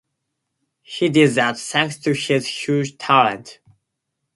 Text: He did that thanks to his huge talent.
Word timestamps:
He 0.81 1.09
did 1.09 1.35
that 1.35 1.59
thanks 1.59 1.99
to 1.99 2.15
his 2.15 2.47
huge 2.47 2.97
talent. 2.97 3.59